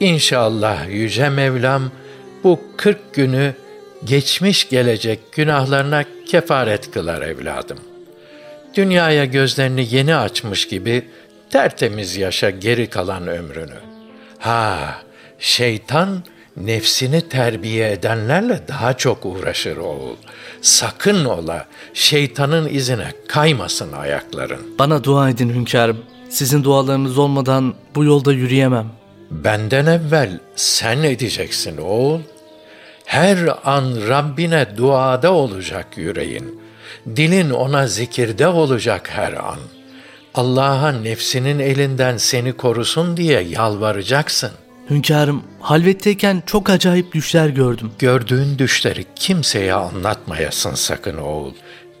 İnşallah 0.00 0.88
Yüce 0.88 1.28
Mevlam 1.28 1.90
bu 2.44 2.60
kırk 2.76 3.14
günü 3.14 3.54
geçmiş 4.04 4.68
gelecek 4.68 5.32
günahlarına 5.32 6.04
kefaret 6.26 6.90
kılar 6.90 7.22
evladım. 7.22 7.78
Dünyaya 8.74 9.24
gözlerini 9.24 9.94
yeni 9.94 10.16
açmış 10.16 10.68
gibi 10.68 11.08
tertemiz 11.50 12.16
yaşa 12.16 12.50
geri 12.50 12.86
kalan 12.86 13.26
ömrünü. 13.26 13.93
Ha, 14.44 14.94
şeytan 15.38 16.22
nefsini 16.56 17.28
terbiye 17.28 17.92
edenlerle 17.92 18.60
daha 18.68 18.96
çok 18.96 19.26
uğraşır 19.26 19.76
oğul. 19.76 20.16
Sakın 20.62 21.24
ola 21.24 21.66
şeytanın 21.94 22.68
izine 22.68 23.12
kaymasın 23.28 23.92
ayakların. 23.92 24.78
Bana 24.78 25.04
dua 25.04 25.30
edin 25.30 25.50
hünkârım. 25.50 25.98
Sizin 26.28 26.64
dualarınız 26.64 27.18
olmadan 27.18 27.74
bu 27.94 28.04
yolda 28.04 28.32
yürüyemem. 28.32 28.86
Benden 29.30 29.86
evvel 29.86 30.38
sen 30.56 31.02
edeceksin 31.02 31.76
oğul. 31.76 32.20
Her 33.04 33.38
an 33.64 34.08
Rabbine 34.08 34.66
duada 34.76 35.32
olacak 35.32 35.86
yüreğin. 35.96 36.60
Dilin 37.16 37.50
ona 37.50 37.86
zikirde 37.86 38.48
olacak 38.48 39.10
her 39.10 39.32
an. 39.32 39.58
Allah'a 40.34 40.92
nefsinin 40.92 41.58
elinden 41.58 42.16
seni 42.16 42.52
korusun 42.52 43.16
diye 43.16 43.40
yalvaracaksın. 43.40 44.50
Hünkârım, 44.90 45.42
halvetteyken 45.60 46.42
çok 46.46 46.70
acayip 46.70 47.12
düşler 47.12 47.48
gördüm. 47.48 47.92
Gördüğün 47.98 48.58
düşleri 48.58 49.04
kimseye 49.16 49.74
anlatmayasın 49.74 50.74
sakın 50.74 51.18
oğul. 51.18 51.52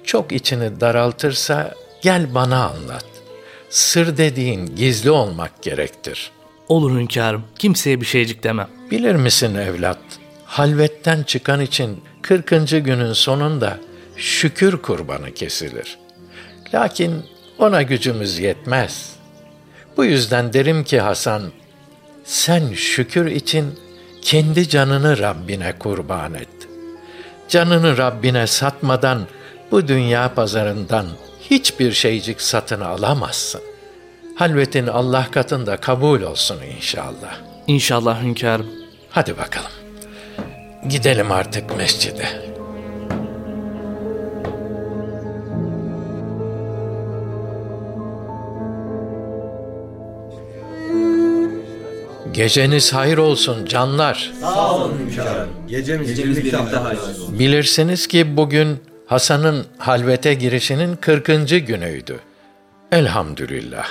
Çok 0.04 0.32
içini 0.32 0.80
daraltırsa 0.80 1.74
gel 2.02 2.34
bana 2.34 2.64
anlat. 2.64 3.06
Sır 3.70 4.16
dediğin 4.16 4.76
gizli 4.76 5.10
olmak 5.10 5.62
gerektir. 5.62 6.30
Olur 6.68 6.98
hünkârım, 6.98 7.44
kimseye 7.58 8.00
bir 8.00 8.06
şeycik 8.06 8.42
demem. 8.42 8.68
Bilir 8.90 9.14
misin 9.14 9.54
evlat? 9.54 9.98
Halvetten 10.44 11.22
çıkan 11.22 11.60
için 11.60 12.00
40. 12.22 12.50
günün 12.70 13.12
sonunda 13.12 13.78
şükür 14.16 14.82
kurbanı 14.82 15.34
kesilir. 15.34 15.98
Lakin 16.74 17.33
ona 17.58 17.82
gücümüz 17.82 18.38
yetmez. 18.38 19.16
Bu 19.96 20.04
yüzden 20.04 20.52
derim 20.52 20.84
ki 20.84 21.00
Hasan, 21.00 21.42
sen 22.24 22.72
şükür 22.72 23.26
için 23.26 23.78
kendi 24.22 24.68
canını 24.68 25.18
Rabbine 25.18 25.78
kurban 25.78 26.34
et. 26.34 26.48
Canını 27.48 27.98
Rabbine 27.98 28.46
satmadan 28.46 29.26
bu 29.70 29.88
dünya 29.88 30.34
pazarından 30.34 31.06
hiçbir 31.50 31.92
şeycik 31.92 32.40
satın 32.40 32.80
alamazsın. 32.80 33.60
Halvetin 34.34 34.86
Allah 34.86 35.28
katında 35.30 35.76
kabul 35.76 36.22
olsun 36.22 36.58
inşallah. 36.76 37.36
İnşallah 37.66 38.22
hünkârım. 38.22 38.66
Hadi 39.10 39.38
bakalım. 39.38 39.70
Gidelim 40.88 41.32
artık 41.32 41.76
mescide. 41.76 42.53
Geceniz 52.34 52.92
hayır 52.92 53.18
olsun 53.18 53.66
canlar. 53.66 54.32
Gecemiz, 55.68 56.18
birlikte 56.18 56.56
hayır 56.56 56.98
olsun. 56.98 57.38
Bilirsiniz 57.38 58.06
ki 58.06 58.36
bugün 58.36 58.78
Hasan'ın 59.06 59.66
halvete 59.78 60.34
girişinin 60.34 60.96
40. 60.96 61.26
günüydü. 61.66 62.20
Elhamdülillah. 62.92 63.86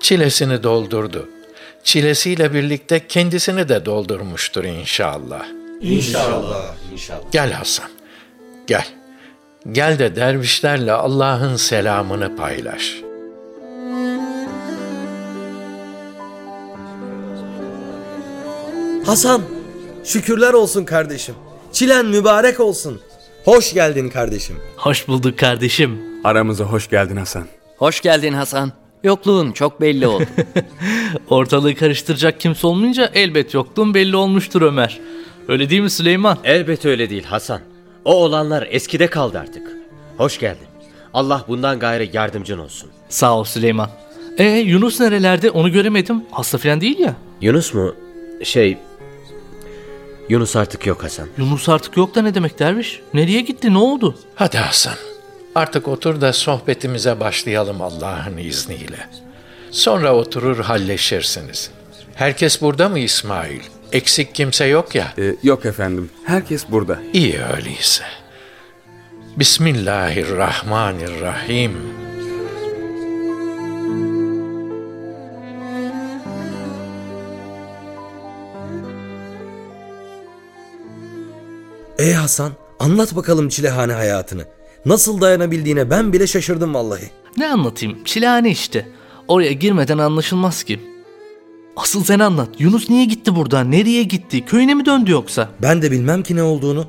Çilesini 0.00 0.62
doldurdu. 0.62 1.28
Çilesiyle 1.84 2.54
birlikte 2.54 3.06
kendisini 3.06 3.68
de 3.68 3.84
doldurmuştur 3.84 4.64
inşallah. 4.64 5.46
İnşallah. 5.80 6.74
Gel 7.32 7.52
Hasan, 7.52 7.90
gel. 8.66 8.86
Gel 9.72 9.98
de 9.98 10.16
dervişlerle 10.16 10.92
Allah'ın 10.92 11.56
selamını 11.56 12.36
paylaş. 12.36 13.07
Hasan, 19.08 19.42
şükürler 20.04 20.52
olsun 20.52 20.84
kardeşim. 20.84 21.34
Çilen 21.72 22.06
mübarek 22.06 22.60
olsun. 22.60 23.00
Hoş 23.44 23.74
geldin 23.74 24.08
kardeşim. 24.08 24.56
Hoş 24.76 25.08
bulduk 25.08 25.38
kardeşim. 25.38 25.98
Aramıza 26.24 26.64
hoş 26.64 26.90
geldin 26.90 27.16
Hasan. 27.16 27.46
Hoş 27.78 28.00
geldin 28.00 28.32
Hasan. 28.32 28.72
Yokluğun 29.04 29.52
çok 29.52 29.80
belli 29.80 30.06
oldu. 30.06 30.24
Ortalığı 31.30 31.74
karıştıracak 31.74 32.40
kimse 32.40 32.66
olmayınca 32.66 33.10
elbet 33.14 33.54
yokluğun 33.54 33.94
belli 33.94 34.16
olmuştur 34.16 34.62
Ömer. 34.62 35.00
Öyle 35.48 35.70
değil 35.70 35.82
mi 35.82 35.90
Süleyman? 35.90 36.38
Elbet 36.44 36.84
öyle 36.84 37.10
değil 37.10 37.24
Hasan. 37.24 37.60
O 38.04 38.14
olanlar 38.14 38.68
eskide 38.70 39.06
kaldı 39.06 39.38
artık. 39.38 39.62
Hoş 40.16 40.38
geldin. 40.38 40.66
Allah 41.14 41.44
bundan 41.48 41.78
gayrı 41.78 42.08
yardımcın 42.12 42.58
olsun. 42.58 42.90
Sağ 43.08 43.38
ol 43.38 43.44
Süleyman. 43.44 43.90
E 44.38 44.44
Yunus 44.44 45.00
nerelerde 45.00 45.50
onu 45.50 45.72
göremedim. 45.72 46.22
Hasta 46.30 46.58
falan 46.58 46.80
değil 46.80 46.98
ya. 46.98 47.16
Yunus 47.40 47.74
mu? 47.74 47.94
Şey... 48.44 48.78
Yunus 50.28 50.56
artık 50.56 50.86
yok 50.86 51.04
Hasan. 51.04 51.28
Yunus 51.38 51.68
artık 51.68 51.96
yok 51.96 52.14
da 52.14 52.22
ne 52.22 52.34
demek 52.34 52.58
derviş? 52.58 53.00
Nereye 53.14 53.40
gitti 53.40 53.74
ne 53.74 53.78
oldu? 53.78 54.18
Hadi 54.34 54.58
Hasan, 54.58 54.94
artık 55.54 55.88
otur 55.88 56.20
da 56.20 56.32
sohbetimize 56.32 57.20
başlayalım 57.20 57.82
Allah'ın 57.82 58.36
izniyle. 58.36 59.08
Sonra 59.70 60.14
oturur 60.14 60.58
halleşirsiniz. 60.58 61.70
Herkes 62.14 62.62
burada 62.62 62.88
mı 62.88 62.98
İsmail? 62.98 63.60
Eksik 63.92 64.34
kimse 64.34 64.64
yok 64.64 64.94
ya. 64.94 65.12
Ee, 65.18 65.34
yok 65.42 65.66
efendim. 65.66 66.10
Herkes 66.24 66.64
burada. 66.68 66.98
İyi 67.12 67.40
öyleyse. 67.56 68.04
Bismillahirrahmanirrahim. 69.36 71.97
Ey 81.98 82.12
Hasan, 82.12 82.52
anlat 82.80 83.16
bakalım 83.16 83.48
çilehane 83.48 83.92
hayatını. 83.92 84.44
Nasıl 84.86 85.20
dayanabildiğine 85.20 85.90
ben 85.90 86.12
bile 86.12 86.26
şaşırdım 86.26 86.74
vallahi. 86.74 87.10
Ne 87.36 87.48
anlatayım? 87.48 88.04
Çilehane 88.04 88.50
işte. 88.50 88.88
Oraya 89.28 89.52
girmeden 89.52 89.98
anlaşılmaz 89.98 90.62
ki. 90.62 90.80
Asıl 91.76 92.04
sen 92.04 92.18
anlat. 92.18 92.48
Yunus 92.58 92.90
niye 92.90 93.04
gitti 93.04 93.36
buradan? 93.36 93.70
Nereye 93.70 94.02
gitti? 94.02 94.44
Köyüne 94.44 94.74
mi 94.74 94.86
döndü 94.86 95.10
yoksa? 95.10 95.48
Ben 95.62 95.82
de 95.82 95.90
bilmem 95.90 96.22
ki 96.22 96.36
ne 96.36 96.42
olduğunu. 96.42 96.86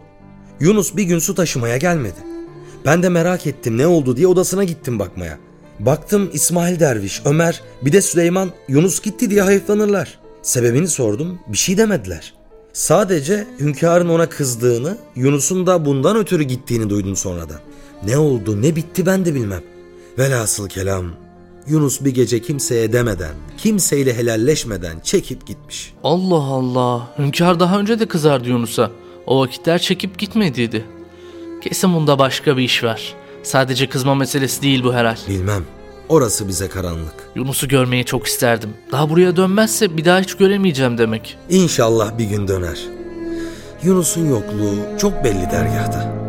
Yunus 0.60 0.95
bir 0.95 1.04
gün 1.04 1.19
su 1.19 1.36
taşımaya 1.36 1.78
gelmedi. 1.78 2.17
Ben 2.86 3.04
de 3.04 3.10
merak 3.10 3.48
ettim 3.48 3.78
ne 3.78 3.88
oldu 3.88 4.17
diye 4.17 4.28
odasına 4.28 4.63
gittim 4.63 5.00
bakmaya. 5.00 5.38
Baktım 5.80 6.30
İsmail 6.34 6.80
Derviş, 6.80 7.22
Ömer, 7.26 7.62
bir 7.82 7.91
de 7.91 8.02
Süleyman 8.02 8.50
Yunus 8.67 9.02
gitti 9.02 9.30
diye 9.30 9.41
hayıflanırlar. 9.41 10.19
Sebebini 10.41 10.88
sordum, 10.88 11.39
bir 11.48 11.58
şey 11.58 11.78
demediler. 11.78 12.38
Sadece 12.73 13.47
hünkârın 13.60 14.10
ona 14.10 14.29
kızdığını, 14.29 14.97
Yunus'un 15.15 15.67
da 15.67 15.86
bundan 15.86 16.17
ötürü 16.17 16.43
gittiğini 16.43 16.89
duydum 16.89 17.15
sonradan. 17.15 17.60
Ne 18.05 18.17
oldu, 18.17 18.62
ne 18.62 18.75
bitti 18.75 19.05
ben 19.05 19.25
de 19.25 19.36
bilmem. 19.36 19.62
Velhasıl 20.17 20.69
kelam, 20.69 21.05
Yunus 21.67 22.01
bir 22.01 22.13
gece 22.13 22.41
kimseye 22.41 22.93
demeden, 22.93 23.34
kimseyle 23.58 24.13
helalleşmeden 24.13 24.99
çekip 24.99 25.47
gitmiş. 25.47 25.93
Allah 26.03 26.43
Allah. 26.43 27.08
Hünkâr 27.17 27.60
daha 27.60 27.79
önce 27.79 27.99
de 27.99 28.05
kızardı 28.05 28.49
Yunus'a. 28.49 28.91
O 29.25 29.41
vakitler 29.41 29.79
çekip 29.79 30.17
gitmediydi. 30.17 30.86
Kesin 31.62 31.93
bunda 31.93 32.19
başka 32.19 32.58
bir 32.58 32.63
iş 32.63 32.84
var. 32.84 33.13
Sadece 33.43 33.89
kızma 33.89 34.15
meselesi 34.15 34.62
değil 34.62 34.84
bu 34.84 34.93
herhal. 34.93 35.17
Bilmem, 35.27 35.65
orası 36.10 36.48
bize 36.48 36.67
karanlık. 36.69 37.13
Yunus'u 37.36 37.67
görmeyi 37.67 38.06
çok 38.06 38.28
isterdim. 38.28 38.69
Daha 38.91 39.10
buraya 39.10 39.36
dönmezse 39.36 39.98
bir 39.98 40.06
daha 40.06 40.19
hiç 40.19 40.34
göremeyeceğim 40.34 40.98
demek. 40.98 41.38
İnşallah 41.50 42.17
bir 42.17 42.26
gün 42.26 42.48
döner. 42.48 42.80
Yunus'un 43.84 44.30
yokluğu 44.30 44.76
çok 45.00 45.24
belli 45.24 45.52
dergahta. 45.52 46.19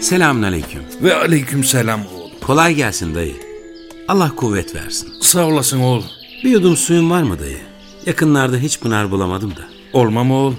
Selamünaleyküm. 0.00 0.82
Ve 1.02 1.14
aleyküm 1.14 1.64
selam 1.64 2.00
oğlum. 2.14 2.30
Kolay 2.46 2.74
gelsin 2.74 3.14
dayı. 3.14 3.43
Allah 4.08 4.36
kuvvet 4.36 4.74
versin. 4.74 5.12
Sağ 5.20 5.46
olasın 5.46 5.80
oğlum. 5.80 6.04
Bir 6.44 6.50
yudum 6.50 6.76
suyun 6.76 7.10
var 7.10 7.22
mı 7.22 7.38
dayı? 7.38 7.58
Yakınlarda 8.06 8.56
hiç 8.56 8.80
pınar 8.80 9.10
bulamadım 9.10 9.50
da. 9.56 9.68
Olmam 9.92 10.30
oğul. 10.30 10.54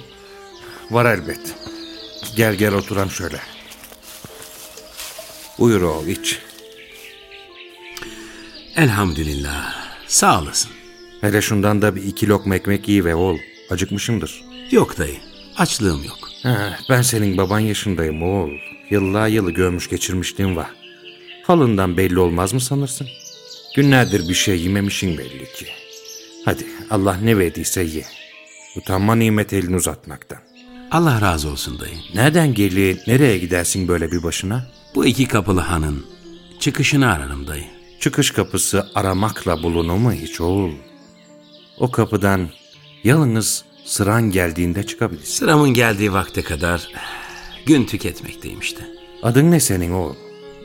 Var 0.91 1.05
elbet. 1.05 1.55
Gel 2.35 2.55
gel 2.55 2.73
oturam 2.73 3.09
şöyle. 3.09 3.39
Buyur 5.59 5.81
oğul 5.81 6.07
iç. 6.07 6.39
Elhamdülillah. 8.75 9.73
Sağ 10.07 10.41
olasın. 10.41 10.71
Hele 11.21 11.41
şundan 11.41 11.81
da 11.81 11.95
bir 11.95 12.03
iki 12.03 12.27
lokma 12.27 12.55
ekmek 12.55 12.87
yiyi 12.87 13.05
ve 13.05 13.15
oğul. 13.15 13.37
Acıkmışımdır. 13.69 14.43
Yok 14.71 14.97
dayı. 14.97 15.17
Açlığım 15.57 16.03
yok. 16.03 16.17
Ha, 16.43 16.79
ben 16.89 17.01
senin 17.01 17.37
baban 17.37 17.59
yaşındayım 17.59 18.23
oğul. 18.23 18.51
Yıllar 18.89 19.27
yılı 19.27 19.51
görmüş 19.51 19.89
geçirmişliğim 19.89 20.55
var. 20.55 20.67
Halından 21.43 21.97
belli 21.97 22.19
olmaz 22.19 22.53
mı 22.53 22.61
sanırsın? 22.61 23.07
Günlerdir 23.75 24.29
bir 24.29 24.33
şey 24.33 24.61
yememişin 24.61 25.17
belli 25.17 25.53
ki. 25.53 25.65
Hadi 26.45 26.65
Allah 26.89 27.17
ne 27.17 27.37
verdiyse 27.37 27.81
ye. 27.81 28.05
Utanma 28.75 29.15
nimet 29.15 29.53
elini 29.53 29.75
uzatmaktan. 29.75 30.39
Allah 30.91 31.21
razı 31.21 31.49
olsun 31.49 31.79
dayı. 31.79 31.95
Nereden 32.13 32.53
gelir, 32.53 32.99
nereye 33.07 33.37
gidersin 33.37 33.87
böyle 33.87 34.11
bir 34.11 34.23
başına? 34.23 34.67
Bu 34.95 35.05
iki 35.05 35.27
kapılı 35.27 35.59
hanın 35.59 36.05
çıkışını 36.59 37.11
ararım 37.11 37.47
dayı. 37.47 37.65
çıkış 37.99 38.31
kapısı 38.31 38.87
aramakla 38.95 39.63
bulunur 39.63 39.97
mu 39.97 40.11
hiç 40.13 40.41
oğul? 40.41 40.71
O 41.77 41.91
kapıdan 41.91 42.49
yalnız 43.03 43.65
sıran 43.85 44.31
geldiğinde 44.31 44.85
çıkabilirsin. 44.85 45.33
Sıramın 45.33 45.73
geldiği 45.73 46.13
vakte 46.13 46.41
kadar 46.41 46.87
gün 47.65 47.85
tüketmekteyim 47.85 48.59
işte. 48.59 48.87
Adın 49.23 49.51
ne 49.51 49.59
senin 49.59 49.91
oğul? 49.91 50.15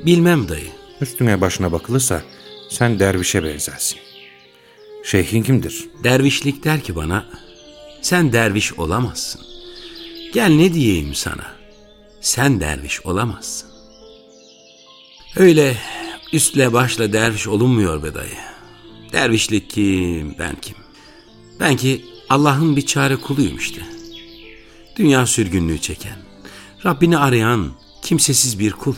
Bilmem 0.07 0.49
dayı. 0.49 0.68
Üstüne 1.01 1.40
başına 1.40 1.73
bakılırsa 1.73 2.23
sen 2.70 2.98
dervişe 2.98 3.44
benzersin. 3.44 3.98
Şeyhin 5.04 5.42
kimdir? 5.42 5.88
Dervişlik 6.04 6.64
der 6.64 6.80
ki 6.80 6.96
bana, 6.96 7.26
sen 8.02 8.33
derviş 8.33 8.72
olamazsın. 8.72 9.40
Gel 10.33 10.48
ne 10.50 10.74
diyeyim 10.74 11.14
sana, 11.14 11.54
sen 12.20 12.61
derviş 12.61 13.06
olamazsın. 13.06 13.70
Öyle 15.37 15.76
üstle 16.33 16.72
başla 16.72 17.12
derviş 17.12 17.48
olunmuyor 17.48 18.02
be 18.02 18.14
dayı. 18.14 18.38
Dervişlik 19.12 19.70
kim, 19.70 20.38
ben 20.38 20.56
kim? 20.62 20.76
Ben 21.61 21.76
ki 21.76 22.04
Allah'ın 22.28 22.76
bir 22.76 22.87
çare 22.87 23.16
kuluyum 23.16 23.59
işte. 23.59 23.83
Dünya 24.96 25.26
sürgünlüğü 25.26 25.80
çeken, 25.80 26.16
Rabbini 26.87 27.18
arayan, 27.18 27.72
kimsesiz 28.02 28.59
bir 28.59 28.72
kul. 28.72 28.94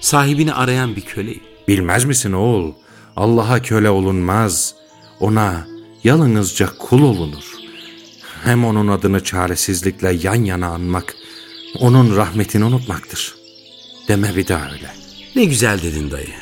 Sahibini 0.00 0.54
arayan 0.54 0.96
bir 0.96 1.00
köleyim. 1.00 1.49
Bilmez 1.68 2.04
misin 2.04 2.32
oğul? 2.32 2.72
Allah'a 3.16 3.62
köle 3.62 3.90
olunmaz. 3.90 4.74
Ona 5.20 5.66
yalnızca 6.04 6.68
kul 6.78 7.02
olunur. 7.02 7.44
Hem 8.44 8.64
onun 8.64 8.88
adını 8.88 9.24
çaresizlikle 9.24 10.12
yan 10.22 10.44
yana 10.44 10.66
anmak, 10.66 11.14
onun 11.78 12.16
rahmetini 12.16 12.64
unutmaktır. 12.64 13.34
Deme 14.08 14.36
bir 14.36 14.48
daha 14.48 14.70
öyle. 14.72 14.90
Ne 15.36 15.44
güzel 15.44 15.82
dedin 15.82 16.10
dayı. 16.10 16.34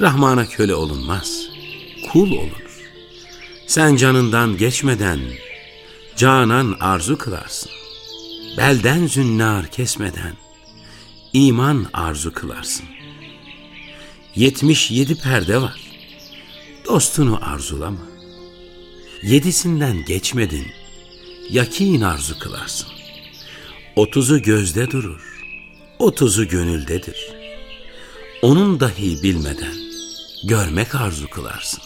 Rahmana 0.00 0.46
köle 0.46 0.74
olunmaz, 0.74 1.48
kul 2.12 2.32
olunur. 2.32 2.80
Sen 3.66 3.96
canından 3.96 4.56
geçmeden, 4.56 5.20
canan 6.16 6.76
arzu 6.80 7.18
kılarsın. 7.18 7.70
Belden 8.56 9.06
zünnar 9.06 9.66
kesmeden, 9.66 10.32
iman 11.32 11.86
arzu 11.92 12.32
kılarsın. 12.32 12.86
Yetmiş 14.36 14.90
yedi 14.90 15.14
perde 15.14 15.62
var. 15.62 15.80
Dostunu 16.86 17.38
arzulama. 17.42 18.10
Yedisinden 19.22 20.04
geçmedin, 20.04 20.66
yakin 21.50 22.00
arzu 22.00 22.38
kılarsın. 22.38 22.88
Otuzu 23.96 24.42
gözde 24.42 24.90
durur, 24.90 25.44
otuzu 25.98 26.48
gönüldedir. 26.48 27.16
Onun 28.42 28.80
dahi 28.80 29.22
bilmeden 29.22 29.74
görmek 30.44 30.94
arzu 30.94 31.30
kılarsın. 31.30 31.82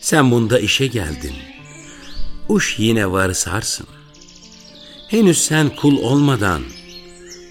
Sen 0.00 0.30
bunda 0.30 0.58
işe 0.58 0.86
geldin, 0.86 1.34
uş 2.48 2.78
yine 2.78 3.10
varı 3.10 3.34
sarsın. 3.34 3.86
Henüz 5.08 5.38
sen 5.38 5.76
kul 5.76 5.98
olmadan 5.98 6.62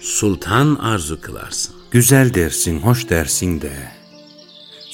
sultan 0.02 0.74
arzu 0.74 1.20
kılarsın. 1.20 1.74
Güzel 1.90 2.34
dersin, 2.34 2.80
hoş 2.80 3.08
dersin 3.08 3.60
de. 3.60 3.97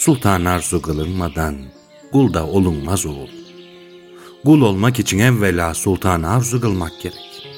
Sultan 0.05 0.45
arzu 0.45 0.83
kılınmadan 0.83 1.57
kul 2.13 2.35
da 2.35 2.47
olunmaz 2.47 3.07
oğul. 3.07 3.29
Kul 4.45 4.61
olmak 4.61 4.99
için 4.99 5.19
evvela 5.19 5.75
sultan 5.75 6.23
arzu 6.23 6.61
kılmak 6.61 6.93
gerek. 7.03 7.49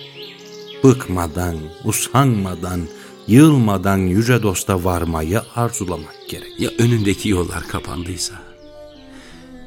Bıkmadan, 0.85 1.57
usanmadan, 1.85 2.89
yılmadan 3.27 3.99
yüce 3.99 4.43
dosta 4.43 4.85
varmayı 4.85 5.43
arzulamak 5.57 6.17
gerek. 6.29 6.61
Ya 6.61 6.71
önündeki 6.79 7.29
yollar 7.29 7.69
kapandıysa? 7.69 8.35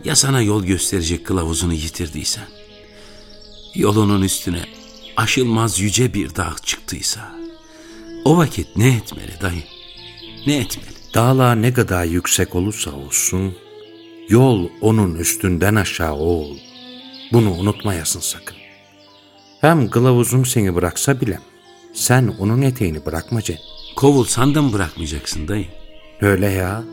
Ya 0.04 0.16
sana 0.16 0.42
yol 0.42 0.64
gösterecek 0.64 1.26
kılavuzunu 1.26 1.74
yitirdiysen? 1.74 2.48
Yolunun 3.76 4.22
üstüne 4.22 4.66
aşılmaz 5.18 5.80
yüce 5.80 6.14
bir 6.14 6.36
dağ 6.36 6.56
çıktıysa? 6.66 7.32
O 8.26 8.38
vakit 8.38 8.78
ne 8.78 8.88
etmeli 8.88 9.42
dayı? 9.42 9.64
Ne 10.48 10.58
etmeli? 10.58 10.99
Dağlar 11.14 11.62
ne 11.62 11.74
kadar 11.74 12.06
yüksek 12.06 12.56
olursa 12.56 12.92
olsun, 12.92 13.56
yol 14.30 14.70
onun 14.82 15.16
üstünden 15.16 15.76
aşağı 15.76 16.14
ol. 16.14 16.58
Bunu 17.34 17.52
unutmayasın 17.52 18.20
sakın. 18.20 18.58
Hem 19.62 19.90
kılavuzum 19.90 20.46
seni 20.46 20.76
bıraksa 20.76 21.22
bile, 21.22 21.40
sen 21.94 22.36
onun 22.40 22.62
eteğini 22.62 23.06
bırakma 23.06 23.42
Cem. 23.42 23.58
Kovulsan 23.96 24.56
da 24.56 24.62
mı 24.62 24.74
bırakmayacaksın 24.74 25.48
dayı? 25.48 25.68
Öyle 26.22 26.50
ya, 26.50 26.84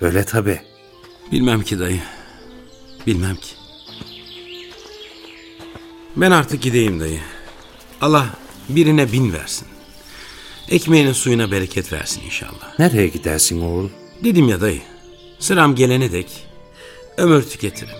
öyle 0.00 0.24
tabi. 0.24 0.60
Bilmem 1.32 1.62
ki 1.62 1.78
dayı. 1.78 2.00
Bilmem 3.06 3.36
ki. 3.36 3.54
Ben 6.16 6.30
artık 6.30 6.62
gideyim 6.62 7.00
dayı. 7.00 7.20
Allah 8.00 8.26
birine 8.68 9.12
bin 9.12 9.32
versin. 9.32 9.68
Ekmeğinin 10.70 11.12
suyuna 11.12 11.50
bereket 11.50 11.92
versin 11.92 12.22
inşallah. 12.26 12.78
Nereye 12.78 13.08
gidersin 13.08 13.60
oğul? 13.60 13.88
Dedim 14.24 14.48
ya 14.48 14.60
dayı. 14.60 14.80
Sıram 15.38 15.74
gelene 15.74 16.12
dek 16.12 16.26
ömür 17.16 17.42
tüketirim. 17.42 17.94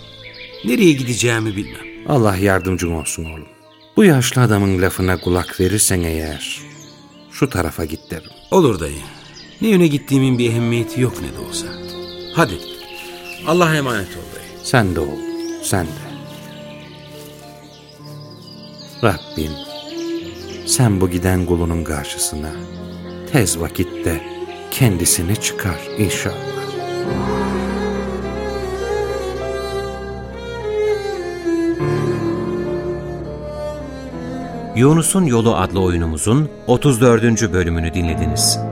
Nereye 0.65 0.93
gideceğimi 0.93 1.57
bilmem. 1.57 1.87
Allah 2.09 2.37
yardımcın 2.37 2.93
olsun 2.93 3.25
oğlum. 3.25 3.49
Bu 3.97 4.05
yaşlı 4.05 4.43
adamın 4.43 4.83
lafına 4.83 5.21
kulak 5.21 5.61
verirsen 5.61 6.03
eğer 6.03 6.61
şu 7.33 7.51
tarafa 7.51 7.85
git 7.85 8.11
derim. 8.11 8.31
Olur 8.51 8.81
dayı. 8.81 9.01
Ne 9.61 9.69
yöne 9.69 9.87
gittiğimin 9.87 10.39
bir 10.39 10.51
ehemmiyeti 10.51 11.01
yok 11.01 11.15
ne 11.21 11.35
de 11.35 11.49
olsa. 11.49 11.67
Hadi. 12.35 12.59
Allah'a 13.47 13.77
emanet 13.77 14.09
ol 14.09 14.35
dayı. 14.35 14.47
Sen 14.63 14.95
de 14.95 15.01
ol, 15.01 15.19
sen 15.63 15.87
de. 15.87 16.09
Rabbim, 19.03 19.53
sen 20.69 21.01
bu 21.01 21.11
giden 21.11 21.47
kulunun 21.47 21.85
karşısına 21.85 22.51
tez 23.33 23.61
vakitte 23.61 24.21
kendisini 24.71 25.37
çıkar 25.37 25.81
inşallah. 25.99 26.49
Yunus'un 34.77 35.25
Yolu 35.25 35.57
adlı 35.57 35.81
oyunumuzun 35.81 36.51
34. 36.67 37.53
bölümünü 37.53 37.95
dinlediniz. 37.95 38.68